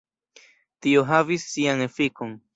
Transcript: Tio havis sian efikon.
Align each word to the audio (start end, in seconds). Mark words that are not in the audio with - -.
Tio 0.87 1.03
havis 1.11 1.47
sian 1.53 1.87
efikon. 1.89 2.35